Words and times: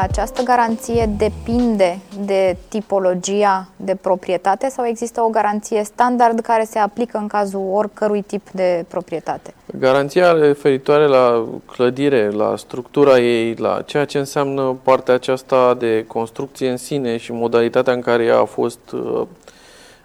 această 0.00 0.42
garanție 0.42 1.10
depinde 1.16 1.98
de 2.24 2.56
tipologia 2.68 3.68
de 3.76 3.94
proprietate 3.94 4.68
sau 4.68 4.86
există 4.86 5.20
o 5.20 5.28
garanție 5.28 5.82
standard 5.84 6.40
care 6.40 6.64
se 6.64 6.78
aplică 6.78 7.18
în 7.18 7.26
cazul 7.26 7.70
oricărui 7.72 8.22
tip 8.22 8.50
de 8.50 8.84
proprietate? 8.88 9.54
Garanția 9.78 10.32
referitoare 10.32 11.06
la 11.06 11.46
clădire, 11.66 12.30
la 12.30 12.56
structura 12.56 13.18
ei, 13.18 13.54
la 13.54 13.82
ceea 13.86 14.04
ce 14.04 14.18
înseamnă 14.18 14.76
partea 14.82 15.14
aceasta 15.14 15.74
de 15.74 16.04
construcție 16.06 16.70
în 16.70 16.76
sine 16.76 17.16
și 17.16 17.32
modalitatea 17.32 17.92
în 17.92 18.00
care 18.00 18.24
ea 18.24 18.38
a 18.38 18.44
fost 18.44 18.92
uh, 18.92 19.22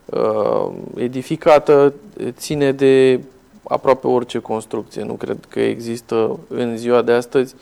uh, 0.06 0.72
edificată, 0.96 1.94
ține 2.30 2.72
de 2.72 3.20
aproape 3.64 4.08
orice 4.08 4.40
construcție. 4.40 5.04
Nu 5.04 5.14
cred 5.14 5.38
că 5.50 5.60
există 5.60 6.40
în 6.48 6.78
ziua 6.78 7.02
de 7.02 7.12
astăzi, 7.12 7.56
uh, 7.56 7.62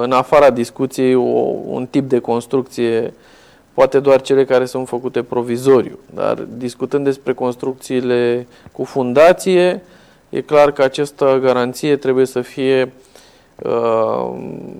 în 0.00 0.12
afara 0.12 0.50
discuției, 0.50 1.14
un 1.64 1.86
tip 1.90 2.08
de 2.08 2.18
construcție, 2.18 3.14
poate 3.74 4.00
doar 4.00 4.20
cele 4.20 4.44
care 4.44 4.64
sunt 4.64 4.88
făcute 4.88 5.22
provizoriu. 5.22 5.98
Dar 6.14 6.34
discutând 6.56 7.04
despre 7.04 7.32
construcțiile 7.32 8.46
cu 8.72 8.84
fundație, 8.84 9.82
e 10.28 10.40
clar 10.40 10.70
că 10.72 10.82
această 10.82 11.38
garanție 11.42 11.96
trebuie 11.96 12.26
să 12.26 12.40
fie 12.40 12.92
uh, 13.62 14.30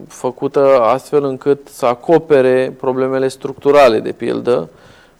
făcută 0.08 0.80
astfel 0.80 1.24
încât 1.24 1.68
să 1.68 1.86
acopere 1.86 2.74
problemele 2.78 3.28
structurale, 3.28 4.00
de 4.00 4.12
pildă, 4.12 4.68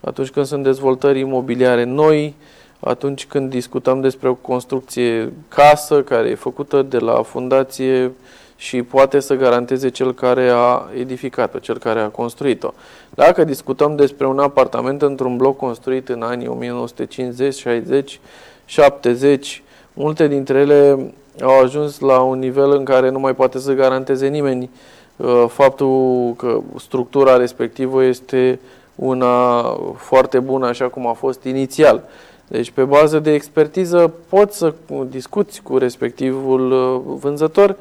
atunci 0.01 0.31
când 0.31 0.47
sunt 0.47 0.63
dezvoltări 0.63 1.19
imobiliare 1.19 1.85
noi, 1.85 2.35
atunci 2.81 3.27
când 3.27 3.51
discutăm 3.51 4.01
despre 4.01 4.29
o 4.29 4.35
construcție 4.35 5.33
casă 5.49 6.03
care 6.03 6.29
e 6.29 6.35
făcută 6.35 6.83
de 6.83 6.99
la 6.99 7.23
fundație 7.23 8.13
și 8.57 8.83
poate 8.83 9.21
să 9.21 9.35
garanteze 9.35 9.89
cel 9.89 10.15
care 10.15 10.51
a 10.53 10.83
edificat-o, 10.99 11.59
cel 11.59 11.79
care 11.79 12.01
a 12.01 12.09
construit-o. 12.09 12.73
Dacă 13.11 13.45
discutăm 13.45 13.97
despre 13.97 14.27
un 14.27 14.39
apartament 14.39 15.03
într-un 15.03 15.37
bloc 15.37 15.57
construit 15.57 16.09
în 16.09 16.23
anii 16.23 16.47
1950, 16.47 17.55
60, 17.55 18.21
70, 18.65 19.63
multe 19.93 20.29
dintre 20.29 20.59
ele 20.59 21.13
au 21.43 21.61
ajuns 21.61 21.99
la 21.99 22.21
un 22.21 22.39
nivel 22.39 22.71
în 22.71 22.85
care 22.85 23.11
nu 23.11 23.19
mai 23.19 23.35
poate 23.35 23.59
să 23.59 23.73
garanteze 23.73 24.27
nimeni 24.27 24.71
uh, 25.17 25.45
faptul 25.49 26.33
că 26.37 26.61
structura 26.79 27.37
respectivă 27.37 28.05
este 28.05 28.61
una 28.95 29.63
foarte 29.97 30.39
bună 30.39 30.67
așa 30.67 30.89
cum 30.89 31.07
a 31.07 31.13
fost 31.13 31.45
inițial. 31.45 32.09
Deci, 32.49 32.71
pe 32.71 32.83
bază 32.83 33.19
de 33.19 33.33
expertiză, 33.33 34.13
poți 34.29 34.57
să 34.57 34.75
discuți 35.09 35.63
cu 35.63 35.79
respectivul 35.79 36.73
uh, 36.73 37.17
vânzător 37.21 37.77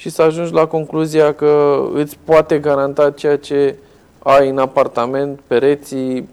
și 0.00 0.08
să 0.08 0.22
ajungi 0.22 0.52
la 0.52 0.66
concluzia 0.66 1.34
că 1.34 1.82
îți 1.94 2.18
poate 2.24 2.58
garanta 2.58 3.10
ceea 3.10 3.38
ce 3.38 3.76
ai 4.18 4.48
în 4.48 4.58
apartament, 4.58 5.40
pereții, 5.46 6.28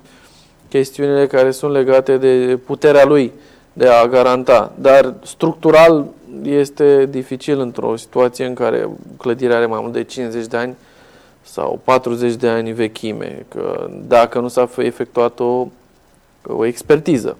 chestiunile 0.69 1.27
care 1.27 1.51
sunt 1.51 1.71
legate 1.71 2.17
de 2.17 2.59
puterea 2.65 3.05
lui 3.05 3.31
de 3.73 3.87
a 3.87 4.07
garanta. 4.07 4.71
Dar 4.79 5.13
structural 5.23 6.05
este 6.43 7.05
dificil 7.05 7.59
într-o 7.59 7.95
situație 7.95 8.45
în 8.45 8.53
care 8.53 8.89
clădirea 9.17 9.55
are 9.55 9.65
mai 9.65 9.79
mult 9.81 9.93
de 9.93 10.03
50 10.03 10.45
de 10.45 10.57
ani 10.57 10.75
sau 11.41 11.79
40 11.83 12.33
de 12.33 12.47
ani 12.47 12.71
vechime, 12.71 13.45
că 13.47 13.89
dacă 14.07 14.39
nu 14.39 14.47
s-a 14.47 14.69
efectuat 14.77 15.39
o, 15.39 15.67
o 16.43 16.65
expertiză. 16.65 17.37